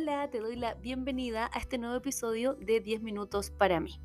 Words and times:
Hola, 0.00 0.30
te 0.30 0.40
doy 0.40 0.56
la 0.56 0.72
bienvenida 0.76 1.50
a 1.52 1.58
este 1.58 1.76
nuevo 1.76 1.94
episodio 1.94 2.54
de 2.54 2.80
10 2.80 3.02
minutos 3.02 3.50
para 3.50 3.80
mí. 3.80 4.00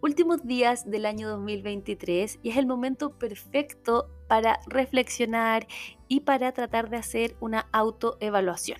Últimos 0.00 0.46
días 0.46 0.90
del 0.90 1.04
año 1.04 1.28
2023 1.28 2.38
y 2.42 2.48
es 2.48 2.56
el 2.56 2.64
momento 2.64 3.18
perfecto 3.18 4.08
para 4.28 4.60
reflexionar 4.66 5.66
y 6.08 6.20
para 6.20 6.52
tratar 6.52 6.88
de 6.88 6.96
hacer 6.96 7.36
una 7.40 7.68
autoevaluación. 7.70 8.78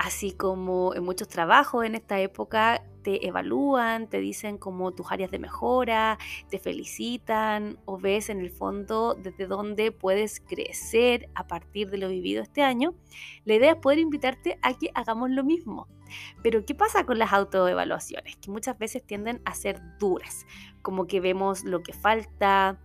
Así 0.00 0.32
como 0.32 0.94
en 0.94 1.04
muchos 1.04 1.28
trabajos 1.28 1.84
en 1.84 1.94
esta 1.94 2.18
época 2.20 2.82
te 3.02 3.26
evalúan, 3.28 4.08
te 4.08 4.18
dicen 4.18 4.56
como 4.56 4.92
tus 4.92 5.12
áreas 5.12 5.30
de 5.30 5.38
mejora, 5.38 6.16
te 6.48 6.58
felicitan 6.58 7.78
o 7.84 7.98
ves 7.98 8.30
en 8.30 8.40
el 8.40 8.50
fondo 8.50 9.12
desde 9.12 9.46
dónde 9.46 9.92
puedes 9.92 10.40
crecer 10.40 11.28
a 11.34 11.46
partir 11.46 11.90
de 11.90 11.98
lo 11.98 12.08
vivido 12.08 12.42
este 12.42 12.62
año, 12.62 12.94
la 13.44 13.56
idea 13.56 13.72
es 13.72 13.76
poder 13.76 13.98
invitarte 13.98 14.58
a 14.62 14.72
que 14.72 14.90
hagamos 14.94 15.28
lo 15.28 15.44
mismo. 15.44 15.86
Pero 16.42 16.64
¿qué 16.64 16.74
pasa 16.74 17.04
con 17.04 17.18
las 17.18 17.34
autoevaluaciones? 17.34 18.36
Que 18.36 18.50
muchas 18.50 18.78
veces 18.78 19.04
tienden 19.04 19.42
a 19.44 19.54
ser 19.54 19.82
duras, 19.98 20.46
como 20.80 21.06
que 21.06 21.20
vemos 21.20 21.62
lo 21.64 21.82
que 21.82 21.92
falta, 21.92 22.80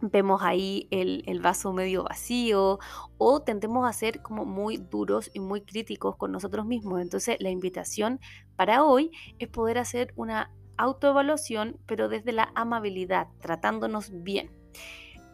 vemos 0.00 0.42
ahí 0.42 0.88
el, 0.90 1.40
vaso 1.40 1.72
medio 1.72 2.04
vacío 2.04 2.78
o 3.16 3.40
tendemos 3.40 3.88
a 3.88 3.92
ser 3.92 4.22
como 4.22 4.44
muy 4.44 4.76
duros 4.76 5.30
y 5.32 5.40
muy 5.40 5.62
críticos 5.62 6.16
con 6.16 6.32
nosotros 6.32 6.66
mismos. 6.66 7.00
Entonces 7.00 7.36
la 7.40 7.50
invitación 7.50 8.20
para 8.56 8.84
hoy 8.84 9.10
es 9.38 9.48
poder 9.48 9.78
hacer 9.78 10.12
una 10.16 10.50
autoevaluación, 10.76 11.78
pero 11.86 12.08
desde 12.08 12.32
la 12.32 12.52
amabilidad, 12.54 13.28
tratándonos 13.40 14.10
bien. 14.22 14.50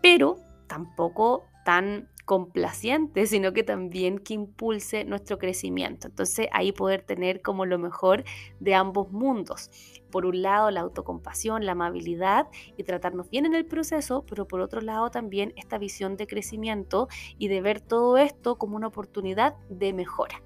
Pero 0.02 0.36
tampoco 0.66 1.44
tan 1.64 2.08
complaciente, 2.24 3.26
sino 3.26 3.52
que 3.52 3.62
también 3.62 4.18
que 4.18 4.34
impulse 4.34 5.04
nuestro 5.04 5.38
crecimiento. 5.38 6.08
Entonces 6.08 6.48
ahí 6.52 6.72
poder 6.72 7.02
tener 7.02 7.42
como 7.42 7.66
lo 7.66 7.78
mejor 7.78 8.24
de 8.60 8.74
ambos 8.74 9.10
mundos. 9.12 9.70
Por 10.10 10.26
un 10.26 10.42
lado 10.42 10.70
la 10.70 10.80
autocompasión, 10.80 11.66
la 11.66 11.72
amabilidad 11.72 12.46
y 12.76 12.84
tratarnos 12.84 13.28
bien 13.28 13.46
en 13.46 13.54
el 13.54 13.66
proceso, 13.66 14.24
pero 14.28 14.46
por 14.46 14.60
otro 14.60 14.80
lado 14.80 15.10
también 15.10 15.52
esta 15.56 15.76
visión 15.76 16.16
de 16.16 16.26
crecimiento 16.26 17.08
y 17.38 17.48
de 17.48 17.60
ver 17.60 17.80
todo 17.80 18.16
esto 18.16 18.56
como 18.56 18.76
una 18.76 18.86
oportunidad 18.86 19.56
de 19.68 19.92
mejora. 19.92 20.40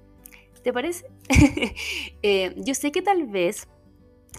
¿Te 0.63 0.73
parece? 0.73 1.05
Eh, 2.21 2.53
yo 2.57 2.73
sé 2.73 2.91
que 2.91 3.01
tal 3.01 3.27
vez 3.27 3.69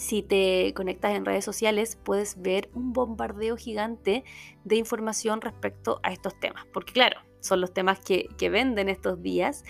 si 0.00 0.22
te 0.22 0.72
conectas 0.74 1.14
en 1.14 1.24
redes 1.24 1.44
sociales, 1.44 1.98
puedes 2.02 2.40
ver 2.40 2.70
un 2.74 2.92
bombardeo 2.92 3.56
gigante 3.56 4.24
de 4.64 4.76
información 4.76 5.40
respecto 5.40 6.00
a 6.02 6.12
estos 6.12 6.38
temas. 6.40 6.66
Porque 6.72 6.92
claro, 6.92 7.20
son 7.40 7.60
los 7.60 7.72
temas 7.72 8.00
que, 8.00 8.28
venden 8.50 8.88
estos 8.88 9.22
días, 9.22 9.62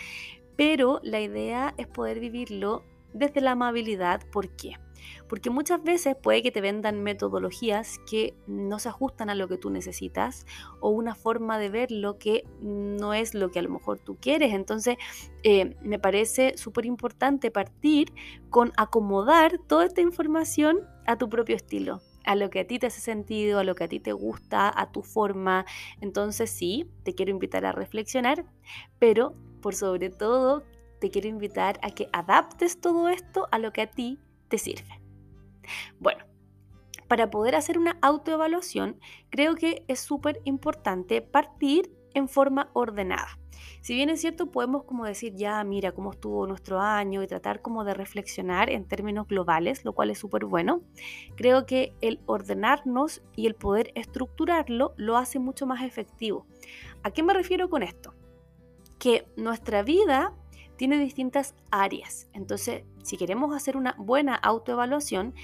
pero 0.56 1.00
la 1.02 1.20
idea 1.20 1.74
es 1.78 1.88
poder 1.88 2.20
vivirlo 2.20 2.84
desde 3.12 3.40
la 3.40 3.52
amabilidad. 3.52 4.20
¿Por 4.30 4.48
qué? 4.56 4.74
Porque 5.28 5.50
muchas 5.50 5.82
veces 5.82 6.16
puede 6.20 6.42
que 6.42 6.50
te 6.50 6.60
vendan 6.60 7.02
metodologías 7.02 7.98
que 8.08 8.34
no 8.46 8.78
se 8.78 8.88
ajustan 8.88 9.30
a 9.30 9.34
lo 9.34 9.48
que 9.48 9.56
tú 9.56 9.70
necesitas 9.70 10.46
o 10.80 10.90
una 10.90 11.14
forma 11.14 11.58
de 11.58 11.70
verlo 11.70 12.18
que 12.18 12.44
no 12.60 13.14
es 13.14 13.34
lo 13.34 13.50
que 13.50 13.60
a 13.60 13.62
lo 13.62 13.70
mejor 13.70 13.98
tú 13.98 14.16
quieres. 14.20 14.52
Entonces, 14.52 14.96
eh, 15.42 15.76
me 15.82 15.98
parece 15.98 16.56
súper 16.56 16.84
importante 16.86 17.50
partir 17.50 18.12
con 18.50 18.72
acomodar 18.76 19.58
toda 19.58 19.86
esta 19.86 20.00
información 20.00 20.80
a 21.06 21.16
tu 21.16 21.28
propio 21.28 21.56
estilo 21.56 22.00
a 22.24 22.36
lo 22.36 22.50
que 22.50 22.60
a 22.60 22.66
ti 22.66 22.78
te 22.78 22.86
hace 22.86 23.00
sentido, 23.00 23.58
a 23.58 23.64
lo 23.64 23.74
que 23.74 23.84
a 23.84 23.88
ti 23.88 24.00
te 24.00 24.12
gusta, 24.12 24.70
a 24.74 24.92
tu 24.92 25.02
forma. 25.02 25.64
Entonces 26.00 26.50
sí, 26.50 26.88
te 27.02 27.14
quiero 27.14 27.30
invitar 27.30 27.64
a 27.64 27.72
reflexionar, 27.72 28.44
pero 28.98 29.34
por 29.60 29.74
sobre 29.74 30.10
todo 30.10 30.62
te 31.00 31.10
quiero 31.10 31.28
invitar 31.28 31.78
a 31.82 31.90
que 31.90 32.08
adaptes 32.12 32.80
todo 32.80 33.08
esto 33.08 33.48
a 33.50 33.58
lo 33.58 33.72
que 33.72 33.82
a 33.82 33.90
ti 33.90 34.18
te 34.48 34.58
sirve. 34.58 35.00
Bueno, 35.98 36.24
para 37.08 37.30
poder 37.30 37.56
hacer 37.56 37.78
una 37.78 37.98
autoevaluación, 38.02 39.00
creo 39.30 39.56
que 39.56 39.84
es 39.88 40.00
súper 40.00 40.40
importante 40.44 41.22
partir 41.22 41.90
en 42.14 42.28
forma 42.28 42.70
ordenada. 42.72 43.38
Si 43.80 43.94
bien 43.94 44.10
es 44.10 44.20
cierto, 44.20 44.50
podemos 44.50 44.84
como 44.84 45.04
decir, 45.06 45.34
ya 45.34 45.62
mira 45.64 45.92
cómo 45.92 46.12
estuvo 46.12 46.46
nuestro 46.46 46.80
año 46.80 47.22
y 47.22 47.26
tratar 47.26 47.62
como 47.62 47.84
de 47.84 47.94
reflexionar 47.94 48.70
en 48.70 48.86
términos 48.86 49.26
globales, 49.26 49.84
lo 49.84 49.92
cual 49.92 50.10
es 50.10 50.18
súper 50.18 50.44
bueno, 50.44 50.82
creo 51.34 51.66
que 51.66 51.94
el 52.00 52.20
ordenarnos 52.26 53.22
y 53.36 53.46
el 53.46 53.54
poder 53.54 53.90
estructurarlo 53.94 54.92
lo 54.96 55.16
hace 55.16 55.38
mucho 55.38 55.66
más 55.66 55.82
efectivo. 55.82 56.46
¿A 57.02 57.10
qué 57.10 57.22
me 57.22 57.34
refiero 57.34 57.70
con 57.70 57.82
esto? 57.82 58.14
Que 58.98 59.26
nuestra 59.36 59.82
vida 59.82 60.34
tiene 60.80 60.98
distintas 60.98 61.54
áreas. 61.70 62.26
Entonces, 62.32 62.84
si 63.02 63.18
queremos 63.18 63.54
hacer 63.54 63.76
una 63.76 63.94
buena 63.98 64.34
autoevaluación, 64.34 65.34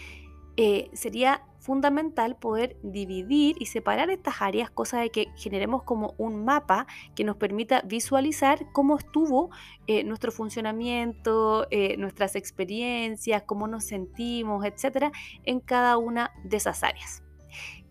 eh, 0.56 0.88
sería 0.94 1.42
fundamental 1.58 2.38
poder 2.38 2.78
dividir 2.82 3.54
y 3.60 3.66
separar 3.66 4.08
estas 4.08 4.40
áreas, 4.40 4.70
cosa 4.70 4.98
de 4.98 5.10
que 5.10 5.26
generemos 5.36 5.82
como 5.82 6.14
un 6.16 6.46
mapa 6.46 6.86
que 7.14 7.22
nos 7.22 7.36
permita 7.36 7.82
visualizar 7.82 8.72
cómo 8.72 8.96
estuvo 8.96 9.50
eh, 9.86 10.04
nuestro 10.04 10.32
funcionamiento, 10.32 11.66
eh, 11.70 11.98
nuestras 11.98 12.34
experiencias, 12.34 13.42
cómo 13.42 13.68
nos 13.68 13.84
sentimos, 13.84 14.64
etcétera, 14.64 15.12
en 15.44 15.60
cada 15.60 15.98
una 15.98 16.32
de 16.44 16.56
esas 16.56 16.82
áreas. 16.82 17.22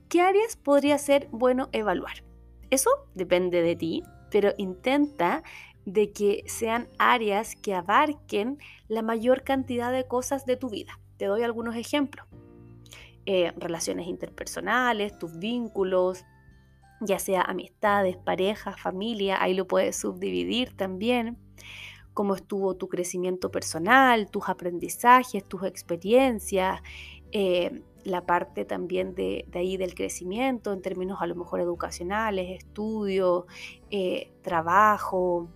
¿Qué 0.10 0.20
áreas 0.22 0.56
podría 0.56 0.98
ser 0.98 1.28
bueno 1.32 1.70
evaluar? 1.74 2.24
Eso 2.72 2.90
depende 3.14 3.62
de 3.62 3.76
ti, 3.76 4.04
pero 4.32 4.52
intenta 4.58 5.44
de 5.86 6.12
que 6.12 6.44
sean 6.48 6.88
áreas 6.98 7.56
que 7.56 7.74
abarquen 7.74 8.58
la 8.88 9.02
mayor 9.02 9.44
cantidad 9.44 9.92
de 9.92 10.08
cosas 10.08 10.46
de 10.46 10.58
tu 10.58 10.70
vida. 10.70 11.00
Te 11.18 11.26
doy 11.26 11.44
algunos 11.44 11.76
ejemplos. 11.76 12.26
Eh, 13.28 13.52
relaciones 13.58 14.08
interpersonales, 14.08 15.18
tus 15.18 15.40
vínculos, 15.40 16.26
ya 17.02 17.18
sea 17.20 17.42
amistades, 17.42 18.18
parejas, 18.18 18.80
familia, 18.80 19.42
ahí 19.42 19.54
lo 19.54 19.68
puedes 19.68 19.96
subdividir 19.96 20.76
también, 20.78 21.38
cómo 22.14 22.36
estuvo 22.36 22.76
tu 22.76 22.88
crecimiento 22.88 23.50
personal, 23.52 24.30
tus 24.30 24.48
aprendizajes, 24.48 25.44
tus 25.44 25.64
experiencias, 25.64 26.82
eh, 27.32 27.82
la 28.04 28.26
parte 28.26 28.64
también 28.64 29.16
de, 29.16 29.48
ahí 29.54 29.78
del 29.78 29.96
crecimiento 29.96 30.72
en 30.72 30.82
términos 30.82 31.18
a 31.22 31.26
lo 31.26 31.36
mejor 31.36 31.60
educacionales, 31.60 32.52
estudio, 32.52 33.48
eh, 33.90 34.32
trabajo, 34.44 35.50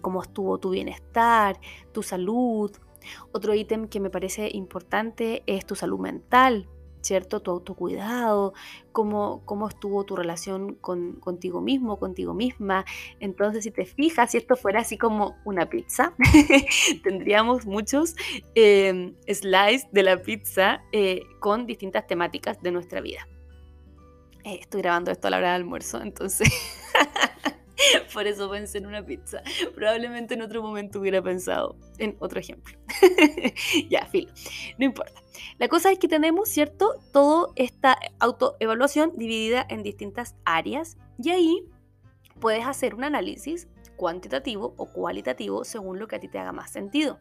cómo 0.00 0.22
estuvo 0.22 0.58
tu 0.58 0.70
bienestar, 0.70 1.58
tu 1.92 2.02
salud, 2.02 2.70
otro 3.32 3.54
ítem 3.54 3.88
que 3.88 4.00
me 4.00 4.10
parece 4.10 4.48
importante 4.52 5.42
es 5.46 5.66
tu 5.66 5.74
salud 5.74 5.98
mental, 5.98 6.68
¿cierto? 7.00 7.40
Tu 7.40 7.50
autocuidado, 7.50 8.52
cómo, 8.92 9.42
cómo 9.44 9.68
estuvo 9.68 10.04
tu 10.04 10.16
relación 10.16 10.74
con, 10.74 11.14
contigo 11.14 11.60
mismo, 11.60 11.98
contigo 11.98 12.34
misma. 12.34 12.84
Entonces, 13.20 13.64
si 13.64 13.70
te 13.70 13.86
fijas, 13.86 14.32
si 14.32 14.38
esto 14.38 14.56
fuera 14.56 14.80
así 14.80 14.98
como 14.98 15.36
una 15.44 15.68
pizza, 15.68 16.14
tendríamos 17.02 17.66
muchos 17.66 18.16
em, 18.54 19.14
slides 19.26 19.86
de 19.92 20.02
la 20.02 20.20
pizza 20.20 20.82
eh, 20.92 21.22
con 21.38 21.66
distintas 21.66 22.06
temáticas 22.06 22.60
de 22.62 22.72
nuestra 22.72 23.00
vida. 23.00 23.26
Eh, 24.44 24.58
estoy 24.60 24.82
grabando 24.82 25.10
esto 25.10 25.28
a 25.28 25.30
la 25.30 25.38
hora 25.38 25.52
del 25.52 25.62
almuerzo, 25.62 26.00
entonces 26.00 26.48
Por 28.12 28.26
eso 28.26 28.50
pensé 28.50 28.78
en 28.78 28.86
una 28.86 29.04
pizza. 29.04 29.42
Probablemente 29.74 30.34
en 30.34 30.42
otro 30.42 30.62
momento 30.62 31.00
hubiera 31.00 31.22
pensado 31.22 31.76
en 31.98 32.16
otro 32.18 32.40
ejemplo. 32.40 32.78
ya, 33.88 34.06
filo. 34.06 34.32
No 34.78 34.84
importa. 34.84 35.22
La 35.58 35.68
cosa 35.68 35.90
es 35.90 35.98
que 35.98 36.08
tenemos, 36.08 36.48
¿cierto? 36.48 36.94
Toda 37.12 37.52
esta 37.56 37.98
autoevaluación 38.18 39.12
dividida 39.16 39.66
en 39.68 39.82
distintas 39.82 40.36
áreas 40.44 40.96
y 41.18 41.30
ahí 41.30 41.64
puedes 42.40 42.66
hacer 42.66 42.94
un 42.94 43.04
análisis 43.04 43.68
cuantitativo 43.96 44.74
o 44.78 44.86
cualitativo 44.86 45.64
según 45.64 45.98
lo 45.98 46.08
que 46.08 46.16
a 46.16 46.20
ti 46.20 46.28
te 46.28 46.38
haga 46.38 46.52
más 46.52 46.70
sentido. 46.70 47.18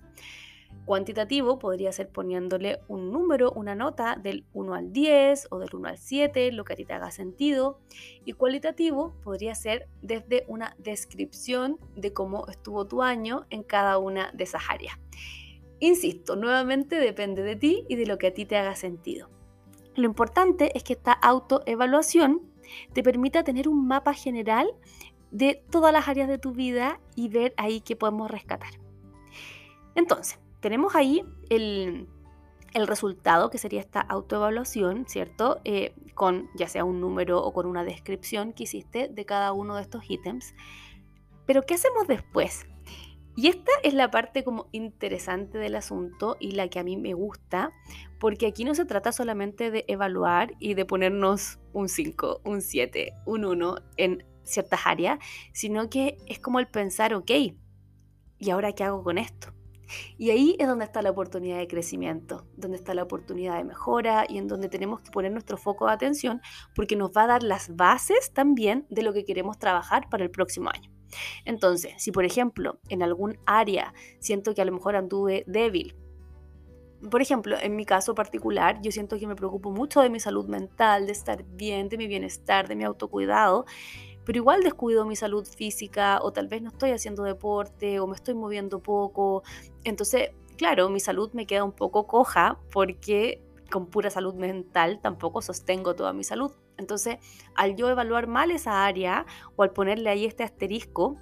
Cuantitativo 0.86 1.60
podría 1.60 1.92
ser 1.92 2.10
poniéndole 2.10 2.80
un 2.88 3.12
número, 3.12 3.52
una 3.52 3.76
nota 3.76 4.16
del 4.16 4.46
1 4.54 4.74
al 4.74 4.92
10 4.92 5.50
o 5.52 5.60
del 5.60 5.70
1 5.72 5.88
al 5.88 5.98
7, 6.00 6.52
lo 6.52 6.64
que 6.64 6.74
a 6.74 6.76
ti 6.76 6.84
te 6.84 6.94
haga 6.94 7.12
sentido. 7.12 7.80
Y 8.26 8.34
cualitativo 8.34 9.14
podría 9.24 9.54
ser 9.54 9.88
desde 10.02 10.46
una 10.48 10.76
descripción 10.80 11.78
de 11.96 12.12
cómo 12.12 12.48
estuvo 12.48 12.88
tu 12.88 13.04
año 13.04 13.46
en 13.52 13.62
cada 13.62 14.00
una 14.00 14.32
de 14.34 14.46
esas 14.46 14.64
áreas. 14.68 14.98
Insisto, 15.80 16.36
nuevamente 16.36 16.96
depende 16.96 17.44
de 17.44 17.56
ti 17.56 17.86
y 17.88 17.96
de 17.96 18.08
lo 18.08 18.18
que 18.18 18.28
a 18.28 18.34
ti 18.34 18.46
te 18.46 18.58
haga 18.58 18.76
sentido. 18.76 19.30
Lo 19.96 20.06
importante 20.06 20.76
es 20.76 20.84
que 20.84 20.94
esta 20.94 21.14
autoevaluación 21.14 22.42
te 22.94 23.04
permita 23.04 23.44
tener 23.44 23.68
un 23.68 23.88
mapa 23.88 24.14
general 24.14 24.68
de 25.32 25.64
todas 25.70 25.94
las 25.94 26.08
áreas 26.08 26.28
de 26.28 26.38
tu 26.38 26.52
vida 26.52 27.00
y 27.16 27.30
ver 27.30 27.54
ahí 27.58 27.82
qué 27.82 27.96
podemos 27.96 28.32
rescatar. 28.32 28.72
Entonces, 29.96 30.40
tenemos 30.60 30.96
ahí 30.96 31.24
el, 31.50 32.08
resultado, 32.74 33.50
que 33.50 33.58
sería 33.58 33.80
esta 33.80 34.00
autoevaluación, 34.00 35.06
¿cierto? 35.08 35.60
Eh, 35.66 35.94
con 36.14 36.50
ya 36.56 36.68
sea 36.68 36.86
un 36.86 37.02
número 37.02 37.44
o 37.44 37.52
con 37.54 37.66
una 37.66 37.84
descripción 37.84 38.54
que 38.54 38.64
hiciste 38.64 39.10
de 39.10 39.26
cada 39.26 39.54
uno 39.54 39.76
de 39.76 39.82
estos 39.82 40.10
ítems. 40.10 40.54
Pero 41.46 41.64
¿qué 41.64 41.74
hacemos 41.74 42.08
después? 42.08 42.66
Y 43.36 43.48
esta 43.48 43.72
es 43.84 43.94
la 43.94 44.12
parte 44.12 44.44
como 44.44 44.68
interesante 44.72 45.58
del 45.58 45.76
asunto 45.76 46.36
y 46.40 46.52
la 46.52 46.68
que 46.68 46.80
a 46.80 46.84
mí 46.84 46.98
me 46.98 47.14
gusta, 47.14 47.72
porque 48.20 48.48
aquí 48.48 48.66
no 48.66 48.76
se 48.76 48.86
trata 48.86 49.12
solamente 49.14 49.72
de 49.72 49.86
evaluar 49.88 50.54
y 50.60 50.74
de 50.74 50.86
ponernos 50.86 51.60
un 51.72 51.88
5, 51.88 52.42
un 52.44 52.62
7, 52.62 53.14
un 53.26 53.46
1 53.46 53.76
en 53.98 54.26
ciertas 54.44 54.82
áreas, 54.86 55.20
sino 55.54 55.90
que 55.90 56.18
es 56.28 56.40
como 56.40 56.60
el 56.60 56.68
pensar, 56.68 57.14
ok, 57.14 57.32
¿y 58.40 58.50
ahora 58.50 58.74
qué 58.74 58.84
hago 58.84 59.04
con 59.04 59.18
esto? 59.18 59.54
Y 60.18 60.30
ahí 60.32 60.56
es 60.60 60.68
donde 60.68 60.86
está 60.86 61.02
la 61.02 61.12
oportunidad 61.12 61.58
de 61.58 61.68
crecimiento, 61.68 62.46
donde 62.56 62.78
está 62.78 62.94
la 62.94 63.04
oportunidad 63.04 63.58
de 63.58 63.64
mejora 63.64 64.26
y 64.28 64.38
en 64.38 64.48
donde 64.48 64.70
tenemos 64.70 65.02
que 65.02 65.12
poner 65.12 65.32
nuestro 65.32 65.58
foco 65.58 65.88
de 65.88 65.94
atención 65.94 66.42
porque 66.76 66.96
nos 66.96 67.12
va 67.12 67.24
a 67.24 67.28
dar 67.28 67.44
las 67.44 67.76
bases 67.76 68.32
también 68.34 68.86
de 68.90 69.04
lo 69.04 69.14
que 69.14 69.26
queremos 69.26 69.58
trabajar 69.58 70.10
para 70.10 70.24
el 70.24 70.32
próximo 70.32 70.70
año. 70.70 70.92
Entonces, 71.46 71.94
si 71.98 72.12
por 72.12 72.26
ejemplo 72.26 72.80
en 72.90 73.02
algún 73.04 73.40
área 73.46 73.94
siento 74.20 74.54
que 74.54 74.62
a 74.62 74.66
lo 74.66 74.72
mejor 74.72 74.96
anduve 74.96 75.44
débil, 75.48 75.96
por 77.10 77.22
ejemplo, 77.22 77.56
en 77.62 77.76
mi 77.76 77.86
caso 77.86 78.14
particular, 78.14 78.82
yo 78.82 78.92
siento 78.92 79.18
que 79.18 79.26
me 79.26 79.36
preocupo 79.36 79.72
mucho 79.72 80.02
de 80.02 80.10
mi 80.10 80.20
salud 80.20 80.48
mental, 80.48 81.06
de 81.06 81.14
estar 81.14 81.46
bien, 81.46 81.88
de 81.88 81.98
mi 81.98 82.08
bienestar, 82.08 82.68
de 82.68 82.76
mi 82.76 82.84
autocuidado, 82.84 83.66
pero 84.30 84.38
igual 84.38 84.62
descuido 84.62 85.06
mi 85.06 85.16
salud 85.16 85.44
física 85.44 86.20
o 86.22 86.32
tal 86.32 86.48
vez 86.48 86.62
no 86.62 86.70
estoy 86.70 86.92
haciendo 86.92 87.24
deporte 87.24 88.00
o 88.00 88.06
me 88.06 88.14
estoy 88.14 88.36
moviendo 88.36 88.78
poco. 88.80 89.42
Entonces, 89.84 90.34
claro, 90.56 90.88
mi 90.90 91.00
salud 91.00 91.32
me 91.34 91.48
queda 91.48 91.64
un 91.64 91.72
poco 91.72 92.06
coja 92.06 92.60
porque 92.72 93.42
con 93.72 93.88
pura 93.88 94.12
salud 94.12 94.36
mental 94.36 95.00
tampoco 95.02 95.42
sostengo 95.42 95.96
toda 95.96 96.14
mi 96.14 96.24
salud. 96.24 96.52
Entonces, 96.78 97.18
al 97.56 97.76
yo 97.76 97.90
evaluar 97.90 98.28
mal 98.28 98.52
esa 98.52 98.86
área 98.86 99.26
o 99.56 99.64
al 99.64 99.72
ponerle 99.72 100.12
ahí 100.12 100.26
este 100.26 100.44
asterisco, 100.44 101.18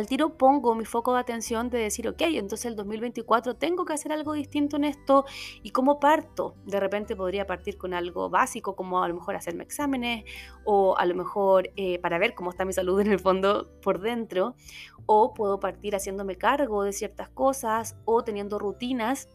al 0.00 0.06
tiro 0.06 0.38
pongo 0.38 0.74
mi 0.74 0.86
foco 0.86 1.12
de 1.12 1.20
atención 1.20 1.68
de 1.68 1.78
decir, 1.78 2.08
ok, 2.08 2.22
entonces 2.22 2.64
el 2.64 2.74
2024 2.74 3.56
tengo 3.56 3.84
que 3.84 3.92
hacer 3.92 4.12
algo 4.12 4.32
distinto 4.32 4.76
en 4.76 4.84
esto 4.84 5.26
y 5.62 5.72
cómo 5.72 6.00
parto. 6.00 6.56
De 6.64 6.80
repente 6.80 7.14
podría 7.14 7.46
partir 7.46 7.76
con 7.76 7.92
algo 7.92 8.30
básico 8.30 8.74
como 8.74 9.04
a 9.04 9.08
lo 9.08 9.14
mejor 9.14 9.36
hacerme 9.36 9.62
exámenes 9.62 10.24
o 10.64 10.96
a 10.96 11.04
lo 11.04 11.14
mejor 11.14 11.70
eh, 11.76 11.98
para 11.98 12.18
ver 12.18 12.34
cómo 12.34 12.48
está 12.48 12.64
mi 12.64 12.72
salud 12.72 12.98
en 13.00 13.08
el 13.08 13.18
fondo 13.18 13.70
por 13.82 14.00
dentro 14.00 14.56
o 15.04 15.34
puedo 15.34 15.60
partir 15.60 15.94
haciéndome 15.94 16.36
cargo 16.36 16.82
de 16.82 16.94
ciertas 16.94 17.28
cosas 17.28 17.94
o 18.06 18.24
teniendo 18.24 18.58
rutinas 18.58 19.28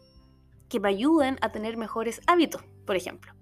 que 0.68 0.80
me 0.80 0.88
ayuden 0.88 1.36
a 1.42 1.52
tener 1.52 1.76
mejores 1.76 2.20
hábitos, 2.26 2.64
por 2.84 2.96
ejemplo. 2.96 3.32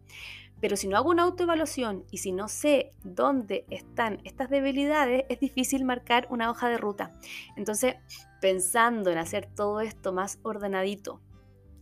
Pero 0.60 0.76
si 0.76 0.88
no 0.88 0.96
hago 0.96 1.10
una 1.10 1.24
autoevaluación 1.24 2.04
y 2.10 2.18
si 2.18 2.32
no 2.32 2.48
sé 2.48 2.92
dónde 3.02 3.66
están 3.70 4.20
estas 4.24 4.50
debilidades, 4.50 5.24
es 5.28 5.40
difícil 5.40 5.84
marcar 5.84 6.26
una 6.30 6.50
hoja 6.50 6.68
de 6.68 6.78
ruta. 6.78 7.14
Entonces, 7.56 7.96
pensando 8.40 9.10
en 9.10 9.18
hacer 9.18 9.48
todo 9.54 9.80
esto 9.80 10.12
más 10.12 10.38
ordenadito 10.42 11.20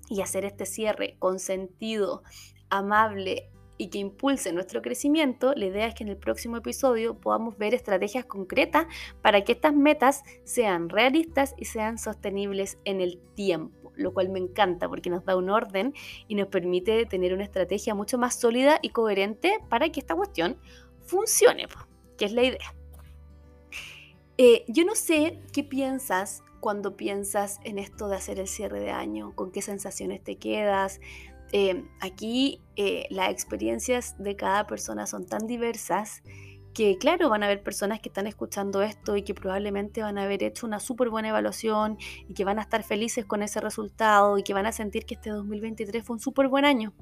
y 0.08 0.20
hacer 0.20 0.44
este 0.44 0.66
cierre 0.66 1.16
con 1.18 1.38
sentido, 1.38 2.22
amable 2.70 3.50
y 3.78 3.88
que 3.88 3.98
impulse 3.98 4.52
nuestro 4.52 4.80
crecimiento, 4.80 5.54
la 5.54 5.66
idea 5.66 5.86
es 5.86 5.94
que 5.94 6.04
en 6.04 6.10
el 6.10 6.16
próximo 6.16 6.56
episodio 6.56 7.18
podamos 7.18 7.58
ver 7.58 7.74
estrategias 7.74 8.24
concretas 8.24 8.86
para 9.22 9.42
que 9.42 9.52
estas 9.52 9.74
metas 9.74 10.22
sean 10.44 10.88
realistas 10.88 11.54
y 11.56 11.64
sean 11.64 11.98
sostenibles 11.98 12.78
en 12.84 13.00
el 13.00 13.18
tiempo 13.34 13.81
lo 13.96 14.12
cual 14.12 14.28
me 14.28 14.38
encanta 14.38 14.88
porque 14.88 15.10
nos 15.10 15.24
da 15.24 15.36
un 15.36 15.50
orden 15.50 15.94
y 16.28 16.34
nos 16.34 16.48
permite 16.48 17.06
tener 17.06 17.32
una 17.32 17.44
estrategia 17.44 17.94
mucho 17.94 18.18
más 18.18 18.34
sólida 18.34 18.78
y 18.82 18.90
coherente 18.90 19.58
para 19.68 19.90
que 19.90 20.00
esta 20.00 20.14
cuestión 20.14 20.56
funcione, 21.00 21.66
que 22.16 22.24
es 22.24 22.32
la 22.32 22.42
idea. 22.42 22.74
Eh, 24.38 24.64
yo 24.68 24.84
no 24.84 24.94
sé 24.94 25.40
qué 25.52 25.62
piensas 25.62 26.42
cuando 26.60 26.96
piensas 26.96 27.60
en 27.64 27.78
esto 27.78 28.08
de 28.08 28.16
hacer 28.16 28.38
el 28.38 28.48
cierre 28.48 28.80
de 28.80 28.90
año, 28.90 29.34
con 29.34 29.50
qué 29.50 29.62
sensaciones 29.62 30.22
te 30.22 30.36
quedas. 30.36 31.00
Eh, 31.52 31.84
aquí 32.00 32.62
eh, 32.76 33.06
las 33.10 33.30
experiencias 33.30 34.16
de 34.18 34.36
cada 34.36 34.66
persona 34.66 35.06
son 35.06 35.26
tan 35.26 35.46
diversas 35.46 36.22
que 36.72 36.96
claro, 36.98 37.28
van 37.28 37.42
a 37.42 37.46
haber 37.46 37.62
personas 37.62 38.00
que 38.00 38.08
están 38.08 38.26
escuchando 38.26 38.82
esto 38.82 39.16
y 39.16 39.22
que 39.22 39.34
probablemente 39.34 40.02
van 40.02 40.18
a 40.18 40.24
haber 40.24 40.42
hecho 40.42 40.66
una 40.66 40.80
súper 40.80 41.10
buena 41.10 41.28
evaluación 41.28 41.98
y 42.28 42.34
que 42.34 42.44
van 42.44 42.58
a 42.58 42.62
estar 42.62 42.82
felices 42.82 43.24
con 43.24 43.42
ese 43.42 43.60
resultado 43.60 44.38
y 44.38 44.42
que 44.42 44.54
van 44.54 44.66
a 44.66 44.72
sentir 44.72 45.04
que 45.04 45.14
este 45.14 45.30
2023 45.30 46.04
fue 46.04 46.14
un 46.14 46.20
súper 46.20 46.48
buen 46.48 46.64
año. 46.64 46.92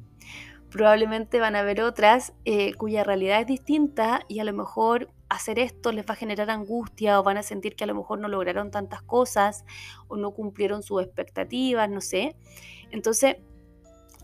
Probablemente 0.71 1.41
van 1.41 1.57
a 1.57 1.61
haber 1.61 1.83
otras 1.83 2.33
eh, 2.45 2.75
cuya 2.75 3.03
realidad 3.05 3.41
es 3.41 3.47
distinta 3.47 4.25
y 4.29 4.39
a 4.41 4.45
lo 4.45 4.53
mejor 4.53 5.11
hacer 5.29 5.59
esto 5.59 5.93
les 5.93 6.05
va 6.05 6.15
a 6.15 6.17
generar 6.17 6.51
angustia 6.51 7.21
o 7.21 7.23
van 7.23 7.39
a 7.39 7.43
sentir 7.43 7.77
que 7.77 7.85
a 7.85 7.87
lo 7.87 7.95
mejor 7.95 8.19
no 8.19 8.29
lograron 8.29 8.71
tantas 8.71 9.03
cosas 9.03 9.65
o 10.09 10.17
no 10.17 10.33
cumplieron 10.33 10.83
sus 10.83 11.03
expectativas, 11.03 11.89
no 11.89 12.01
sé. 12.01 12.37
Entonces, 12.91 13.37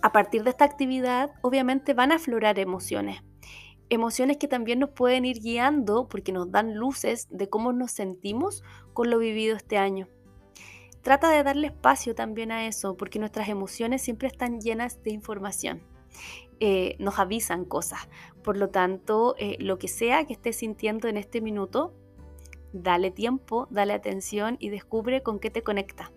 a 0.02 0.12
partir 0.12 0.42
de 0.44 0.50
esta 0.50 0.64
actividad, 0.64 1.31
obviamente 1.42 1.94
van 1.94 2.12
a 2.12 2.16
aflorar 2.16 2.58
emociones 2.58 3.22
emociones 3.90 4.36
que 4.36 4.48
también 4.48 4.78
nos 4.78 4.90
pueden 4.90 5.24
ir 5.24 5.40
guiando 5.40 6.08
porque 6.08 6.32
nos 6.32 6.50
dan 6.50 6.74
luces 6.74 7.28
de 7.30 7.48
cómo 7.48 7.72
nos 7.72 7.92
sentimos 7.92 8.62
con 8.92 9.10
lo 9.10 9.18
vivido 9.18 9.56
este 9.56 9.78
año. 9.78 10.08
Trata 11.02 11.30
de 11.30 11.42
darle 11.44 11.68
espacio 11.68 12.14
también 12.14 12.50
a 12.50 12.66
eso 12.66 12.96
porque 12.96 13.18
nuestras 13.18 13.48
emociones 13.48 14.02
siempre 14.02 14.28
están 14.28 14.60
llenas 14.60 15.02
de 15.04 15.12
información. 15.12 15.82
Eh, 16.58 16.96
nos 16.98 17.18
avisan 17.18 17.64
cosas. 17.64 18.08
Por 18.42 18.56
lo 18.56 18.70
tanto, 18.70 19.36
eh, 19.38 19.56
lo 19.60 19.78
que 19.78 19.88
sea 19.88 20.24
que 20.24 20.32
estés 20.32 20.56
sintiendo 20.56 21.06
en 21.06 21.16
este 21.16 21.40
minuto, 21.40 21.94
dale 22.72 23.10
tiempo, 23.10 23.68
dale 23.70 23.92
atención 23.92 24.56
y 24.58 24.70
descubre 24.70 25.22
con 25.22 25.38
qué 25.38 25.50
te 25.50 25.62
conecta. 25.62 26.12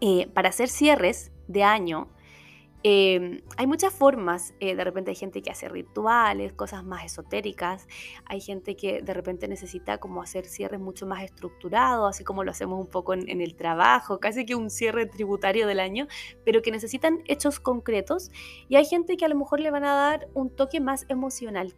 Eh, 0.00 0.28
para 0.34 0.48
hacer 0.48 0.68
cierres 0.68 1.30
de 1.46 1.62
año, 1.62 2.08
Em, 2.84 3.42
hay 3.56 3.68
muchas 3.68 3.92
formas, 3.92 4.54
eh, 4.58 4.74
de 4.74 4.82
repente 4.82 5.12
hay 5.12 5.14
gente 5.14 5.40
que 5.40 5.52
hace 5.52 5.68
rituales, 5.68 6.52
cosas 6.52 6.84
más 6.84 7.04
esotéricas, 7.04 7.86
hay 8.24 8.40
gente 8.40 8.74
que 8.74 9.02
de 9.02 9.14
repente 9.14 9.46
necesita 9.46 9.98
como 9.98 10.20
hacer 10.20 10.46
cierres 10.46 10.80
mucho 10.80 11.06
más 11.06 11.22
estructurados, 11.22 12.10
así 12.10 12.24
como 12.24 12.42
lo 12.42 12.50
hacemos 12.50 12.80
un 12.80 12.88
poco 12.88 13.14
en, 13.14 13.40
el 13.40 13.54
trabajo, 13.54 14.18
casi 14.18 14.44
que 14.44 14.56
un 14.56 14.68
cierre 14.68 15.06
tributario 15.06 15.68
del 15.68 15.78
año, 15.78 16.08
pero 16.44 16.60
que 16.60 16.72
necesitan 16.72 17.22
hechos 17.26 17.60
concretos 17.60 18.32
y 18.68 18.74
hay 18.74 18.84
gente 18.84 19.16
que 19.16 19.24
a 19.24 19.28
lo 19.28 19.36
mejor 19.36 19.60
le 19.60 19.70
van 19.70 19.84
a 19.84 19.94
dar 19.94 20.28
un 20.34 20.50
toque 20.50 20.80
más 20.80 21.06
emocional. 21.08 21.74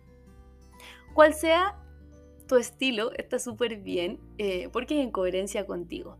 Cual 1.12 1.34
sea 1.34 1.78
tu 2.48 2.56
estilo, 2.56 3.12
está 3.12 3.38
súper 3.38 3.76
bien 3.76 4.20
eh, 4.38 4.70
porque 4.72 4.98
es 4.98 5.04
en 5.04 5.10
coherencia 5.10 5.67
contigo. 5.67 6.17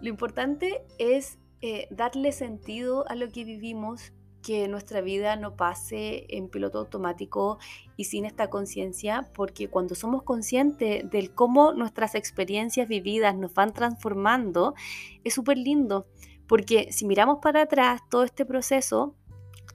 Lo 0.00 0.08
importante 0.08 0.84
es 0.98 1.38
eh, 1.62 1.88
darle 1.90 2.32
sentido 2.32 3.08
a 3.08 3.14
lo 3.14 3.28
que 3.28 3.44
vivimos, 3.44 4.12
que 4.42 4.68
nuestra 4.68 5.00
vida 5.00 5.34
no 5.34 5.56
pase 5.56 6.26
en 6.28 6.48
piloto 6.48 6.78
automático 6.78 7.58
y 7.96 8.04
sin 8.04 8.24
esta 8.24 8.48
conciencia, 8.48 9.28
porque 9.34 9.68
cuando 9.68 9.96
somos 9.96 10.22
conscientes 10.22 11.10
del 11.10 11.34
cómo 11.34 11.72
nuestras 11.72 12.14
experiencias 12.14 12.86
vividas 12.86 13.34
nos 13.34 13.54
van 13.54 13.72
transformando, 13.72 14.74
es 15.24 15.34
súper 15.34 15.58
lindo, 15.58 16.06
porque 16.46 16.92
si 16.92 17.06
miramos 17.06 17.38
para 17.42 17.62
atrás 17.62 18.02
todo 18.08 18.22
este 18.22 18.46
proceso, 18.46 19.16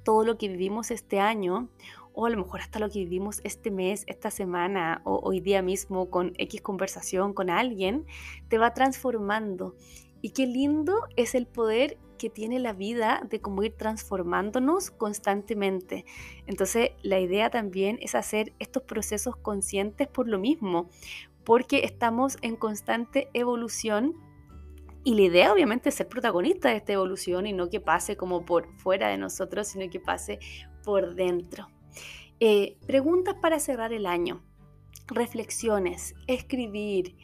todo 0.03 0.23
lo 0.23 0.37
que 0.37 0.47
vivimos 0.47 0.89
este 0.89 1.19
año, 1.19 1.69
o 2.13 2.25
a 2.25 2.29
lo 2.29 2.37
mejor 2.37 2.61
hasta 2.61 2.79
lo 2.79 2.89
que 2.89 2.99
vivimos 2.99 3.41
este 3.43 3.71
mes, 3.71 4.03
esta 4.07 4.31
semana 4.31 5.01
o 5.05 5.19
hoy 5.23 5.39
día 5.39 5.61
mismo 5.61 6.09
con 6.09 6.33
X 6.37 6.61
conversación 6.61 7.33
con 7.33 7.49
alguien, 7.49 8.05
te 8.47 8.57
va 8.57 8.73
transformando. 8.73 9.75
Y 10.21 10.31
qué 10.31 10.45
lindo 10.45 11.07
es 11.15 11.35
el 11.35 11.47
poder 11.47 11.97
que 12.17 12.29
tiene 12.29 12.59
la 12.59 12.73
vida 12.73 13.25
de 13.27 13.41
cómo 13.41 13.63
ir 13.63 13.73
transformándonos 13.75 14.91
constantemente. 14.91 16.05
Entonces, 16.45 16.91
la 17.01 17.19
idea 17.19 17.49
también 17.49 17.97
es 17.99 18.13
hacer 18.13 18.53
estos 18.59 18.83
procesos 18.83 19.35
conscientes 19.35 20.07
por 20.07 20.27
lo 20.27 20.37
mismo, 20.37 20.89
porque 21.43 21.83
estamos 21.83 22.37
en 22.43 22.55
constante 22.55 23.29
evolución 23.33 24.15
y 25.03 25.15
la 25.15 25.21
idea 25.21 25.51
obviamente 25.51 25.89
es 25.89 25.95
ser 25.95 26.07
protagonista 26.07 26.69
de 26.69 26.75
esta 26.75 26.93
evolución 26.93 27.47
y 27.47 27.53
no 27.53 27.69
que 27.69 27.79
pase 27.79 28.15
como 28.15 28.45
por 28.45 28.71
fuera 28.77 29.07
de 29.07 29.17
nosotros, 29.17 29.67
sino 29.67 29.89
que 29.89 29.99
pase 29.99 30.37
por 30.83 31.15
dentro. 31.15 31.69
Eh, 32.39 32.77
preguntas 32.85 33.35
para 33.41 33.59
cerrar 33.59 33.93
el 33.93 34.05
año, 34.05 34.43
reflexiones, 35.07 36.13
escribir, 36.27 37.15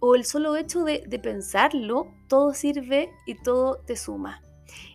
o 0.00 0.14
el 0.14 0.24
solo 0.24 0.56
hecho 0.56 0.84
de, 0.84 1.00
pensarlo, 1.22 2.12
todo 2.28 2.54
sirve 2.54 3.10
y 3.26 3.34
todo 3.34 3.78
te 3.86 3.96
suma. 3.96 4.42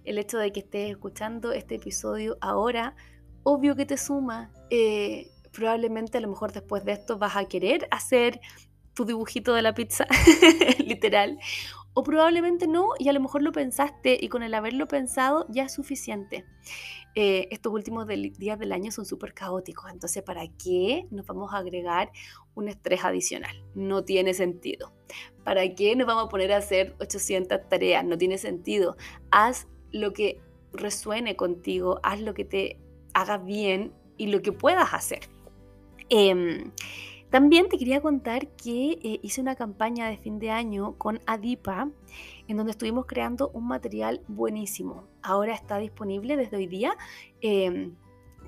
El 0.03 0.17
hecho 0.17 0.37
de 0.37 0.51
que 0.51 0.61
estés 0.61 0.91
escuchando 0.91 1.51
este 1.51 1.75
episodio 1.75 2.37
ahora, 2.41 2.95
obvio 3.43 3.75
que 3.75 3.85
te 3.85 3.97
suma. 3.97 4.51
Eh, 4.69 5.31
probablemente 5.51 6.17
a 6.17 6.21
lo 6.21 6.29
mejor 6.29 6.51
después 6.51 6.85
de 6.85 6.93
esto 6.93 7.17
vas 7.17 7.35
a 7.35 7.45
querer 7.45 7.87
hacer 7.91 8.39
tu 8.93 9.05
dibujito 9.05 9.53
de 9.53 9.61
la 9.61 9.73
pizza, 9.73 10.05
literal, 10.85 11.39
O 11.93 12.03
probablemente 12.03 12.67
no 12.67 12.89
y 12.99 13.09
a 13.09 13.13
lo 13.13 13.19
mejor 13.19 13.41
lo 13.41 13.51
pensaste 13.51 14.17
y 14.19 14.29
con 14.29 14.43
el 14.43 14.53
haberlo 14.53 14.87
pensado 14.87 15.45
ya 15.49 15.63
es 15.63 15.73
suficiente. 15.73 16.45
Eh, 17.15 17.47
estos 17.51 17.73
últimos 17.73 18.07
días 18.07 18.57
del 18.57 18.71
año 18.71 18.91
son 18.91 19.05
súper 19.05 19.33
caóticos, 19.33 19.91
entonces 19.91 20.23
¿para 20.23 20.47
qué 20.47 21.07
nos 21.11 21.25
vamos 21.25 21.53
a 21.53 21.57
agregar 21.57 22.11
un 22.55 22.69
estrés 22.69 23.03
adicional? 23.03 23.63
No 23.75 24.03
tiene 24.05 24.33
sentido. 24.33 24.93
¿Para 25.43 25.75
qué 25.75 25.95
nos 25.95 26.07
vamos 26.07 26.25
a 26.25 26.29
poner 26.29 26.53
a 26.53 26.57
hacer 26.57 26.95
800 26.99 27.67
tareas? 27.67 28.05
No 28.05 28.17
tiene 28.17 28.37
sentido. 28.37 28.95
Haz 29.29 29.67
lo 29.91 30.13
que 30.13 30.39
resuene 30.71 31.35
contigo, 31.35 31.99
haz 32.03 32.21
lo 32.21 32.33
que 32.33 32.45
te 32.45 32.79
haga 33.13 33.37
bien 33.37 33.91
y 34.17 34.27
lo 34.27 34.41
que 34.41 34.53
puedas 34.53 34.93
hacer. 34.93 35.29
Em, 36.09 36.71
también 37.29 37.69
te 37.69 37.77
quería 37.77 38.01
contar 38.01 38.47
que 38.49 38.99
eh, 39.03 39.19
hice 39.21 39.41
una 39.41 39.55
campaña 39.55 40.07
de 40.07 40.17
fin 40.17 40.39
de 40.39 40.51
año 40.51 40.97
con 40.97 41.19
Adipa, 41.25 41.89
en 42.47 42.57
donde 42.57 42.71
estuvimos 42.71 43.05
creando 43.05 43.49
un 43.53 43.67
material 43.67 44.21
buenísimo. 44.27 45.10
Ahora 45.23 45.53
está 45.53 45.77
disponible 45.77 46.35
desde 46.37 46.57
hoy 46.57 46.67
día 46.67 46.95
em, 47.41 47.95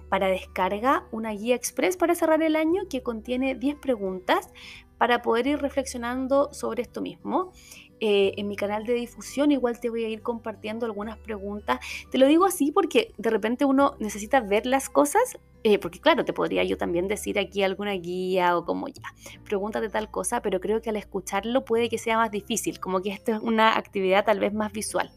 para 0.10 0.28
descarga 0.28 1.06
una 1.12 1.32
guía 1.32 1.56
express 1.56 1.98
para 1.98 2.16
cerrar 2.16 2.42
el 2.42 2.56
año 2.56 2.84
que 2.90 3.02
contiene 3.02 3.56
10 3.56 3.78
preguntas 3.78 4.50
para 4.98 5.22
poder 5.22 5.48
ir 5.48 5.60
reflexionando 5.60 6.54
sobre 6.54 6.84
esto 6.84 7.02
mismo. 7.02 7.52
Eh, 8.00 8.34
en 8.38 8.48
mi 8.48 8.56
canal 8.56 8.86
de 8.86 8.94
difusión 8.94 9.52
igual 9.52 9.80
te 9.80 9.90
voy 9.90 10.04
a 10.04 10.10
ir 10.10 10.22
compartiendo 10.22 10.86
algunas 10.86 11.18
preguntas. 11.18 11.80
Te 12.12 12.18
lo 12.18 12.28
digo 12.28 12.46
así 12.46 12.72
porque 12.72 13.14
de 13.18 13.30
repente 13.30 13.66
uno 13.66 13.96
necesita 14.00 14.42
ver 14.42 14.66
las 14.66 14.90
cosas, 14.90 15.38
eh, 15.64 15.80
porque 15.80 16.00
claro, 16.00 16.26
te 16.26 16.34
podría 16.34 16.64
yo 16.64 16.78
también 16.78 17.08
decir 17.08 17.40
aquí 17.40 17.64
alguna 17.64 17.94
guía 17.94 18.58
o 18.58 18.66
como 18.66 18.88
ya, 18.90 19.04
pregúntate 19.46 19.90
tal 19.90 20.12
cosa, 20.12 20.42
pero 20.42 20.60
creo 20.60 20.82
que 20.82 20.90
al 20.90 20.98
escucharlo 20.98 21.64
puede 21.64 21.88
que 21.88 21.98
sea 21.98 22.18
más 22.18 22.30
difícil, 22.30 22.80
como 22.80 23.02
que 23.02 23.12
esto 23.12 23.32
es 23.32 23.40
una 23.40 23.78
actividad 23.78 24.26
tal 24.26 24.40
vez 24.40 24.54
más 24.54 24.74
visual. 24.74 25.10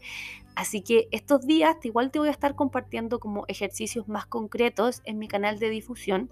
Así 0.57 0.81
que 0.81 1.07
estos 1.11 1.45
días 1.45 1.77
igual 1.83 2.09
te 2.09 2.17
voy 2.17 2.29
a 2.29 2.31
estar 2.31 2.55
compartiendo 2.55 3.19
como 3.19 3.45
ejercicios 3.47 4.07
más 4.07 4.25
concretos 4.25 5.03
en 5.05 5.19
mi 5.19 5.27
canal 5.27 5.59
de 5.59 5.69
difusión 5.69 6.31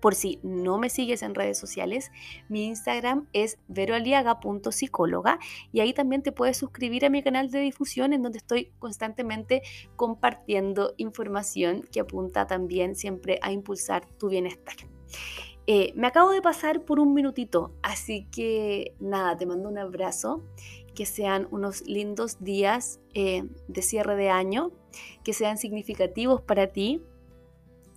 por 0.00 0.16
si 0.16 0.40
no 0.42 0.78
me 0.78 0.90
sigues 0.90 1.22
en 1.22 1.34
redes 1.34 1.56
sociales, 1.56 2.10
mi 2.48 2.66
Instagram 2.66 3.28
es 3.32 3.58
veroaliaga.psicóloga 3.68 5.38
y 5.72 5.78
ahí 5.78 5.94
también 5.94 6.22
te 6.22 6.32
puedes 6.32 6.56
suscribir 6.56 7.04
a 7.04 7.08
mi 7.10 7.22
canal 7.22 7.50
de 7.50 7.60
difusión 7.60 8.12
en 8.12 8.22
donde 8.22 8.38
estoy 8.38 8.72
constantemente 8.80 9.62
compartiendo 9.94 10.94
información 10.96 11.82
que 11.92 12.00
apunta 12.00 12.48
también 12.48 12.96
siempre 12.96 13.38
a 13.42 13.52
impulsar 13.52 14.06
tu 14.18 14.28
bienestar. 14.28 14.76
Eh, 15.68 15.92
me 15.96 16.06
acabo 16.06 16.30
de 16.30 16.42
pasar 16.42 16.84
por 16.84 17.00
un 17.00 17.12
minutito, 17.12 17.72
así 17.82 18.26
que 18.30 18.94
nada, 19.00 19.36
te 19.36 19.46
mando 19.46 19.68
un 19.68 19.78
abrazo, 19.78 20.44
que 20.96 21.06
sean 21.06 21.46
unos 21.52 21.82
lindos 21.86 22.42
días 22.42 22.98
eh, 23.14 23.44
de 23.68 23.82
cierre 23.82 24.16
de 24.16 24.30
año, 24.30 24.72
que 25.22 25.32
sean 25.32 25.58
significativos 25.58 26.40
para 26.40 26.66
ti, 26.68 27.02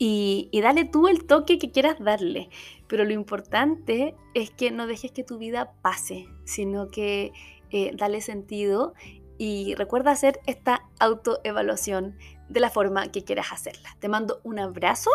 y, 0.01 0.50
dale 0.62 0.86
tú 0.86 1.08
el 1.08 1.25
toque 1.25 1.60
que 1.60 1.72
quieras 1.72 1.98
darle. 2.00 2.50
Pero 2.88 3.03
lo 3.03 3.12
importante 3.12 4.15
es 4.34 4.50
que 4.50 4.72
no 4.72 4.88
dejes 4.88 5.12
que 5.12 5.25
tu 5.25 5.38
vida 5.38 5.74
pase, 5.82 6.27
sino 6.46 6.88
que 6.88 7.34
eh, 7.72 7.91
dale 7.98 8.22
sentido 8.22 8.94
y 9.38 9.75
recuerda 9.75 10.12
hacer 10.12 10.39
esta 10.48 10.89
autoevaluación 11.00 12.18
de 12.50 12.60
la 12.60 12.70
forma 12.70 13.12
que 13.12 13.24
quieras 13.24 13.51
hacerla. 13.51 13.96
Te 14.00 14.10
mando 14.10 14.41
un 14.44 14.60
abrazo 14.60 15.12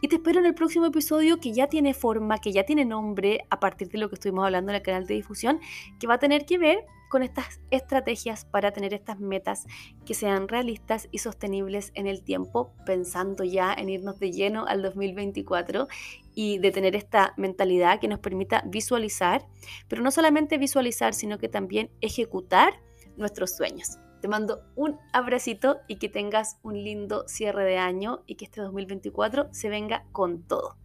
y 0.00 0.08
te 0.08 0.16
espero 0.16 0.40
en 0.40 0.46
el 0.46 0.54
próximo 0.54 0.86
episodio 0.86 1.38
que 1.38 1.52
ya 1.52 1.68
tiene 1.68 1.94
forma, 1.94 2.38
que 2.38 2.52
ya 2.52 2.64
tiene 2.64 2.84
nombre 2.84 3.46
a 3.50 3.60
partir 3.60 3.88
de 3.88 3.98
lo 3.98 4.08
que 4.08 4.16
estuvimos 4.16 4.44
hablando 4.44 4.72
en 4.72 4.76
el 4.76 4.82
canal 4.82 5.06
de 5.06 5.14
difusión, 5.14 5.60
que 5.98 6.06
va 6.06 6.14
a 6.14 6.18
tener 6.18 6.44
que 6.44 6.58
ver 6.58 6.84
con 7.08 7.22
estas 7.22 7.60
estrategias 7.70 8.46
para 8.46 8.72
tener 8.72 8.94
estas 8.94 9.20
metas 9.20 9.66
que 10.06 10.14
sean 10.14 10.48
realistas 10.48 11.08
y 11.10 11.18
sostenibles 11.18 11.92
en 11.94 12.06
el 12.06 12.22
tiempo, 12.22 12.72
pensando 12.86 13.44
ya 13.44 13.74
en 13.74 13.90
irnos 13.90 14.18
de 14.18 14.32
lleno 14.32 14.64
al 14.66 14.80
2024 14.80 15.88
y 16.34 16.56
de 16.56 16.70
tener 16.70 16.96
esta 16.96 17.34
mentalidad 17.36 18.00
que 18.00 18.08
nos 18.08 18.18
permita 18.18 18.64
visualizar, 18.66 19.46
pero 19.88 20.02
no 20.02 20.10
solamente 20.10 20.56
visualizar, 20.56 21.12
sino 21.12 21.36
que 21.36 21.50
también 21.50 21.90
ejecutar 22.00 22.80
nuestros 23.18 23.54
sueños. 23.54 23.98
Te 24.22 24.28
mando 24.28 24.62
un 24.76 25.00
abracito 25.12 25.80
y 25.88 25.96
que 25.96 26.08
tengas 26.08 26.60
un 26.62 26.74
lindo 26.74 27.26
cierre 27.26 27.64
de 27.64 27.78
año 27.78 28.22
y 28.28 28.36
que 28.36 28.44
este 28.44 28.60
2024 28.60 29.48
se 29.50 29.68
venga 29.68 30.04
con 30.12 30.44
todo. 30.44 30.76